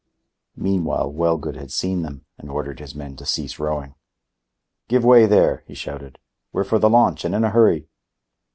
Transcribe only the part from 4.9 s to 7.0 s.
way, there," he shouted. "We're for the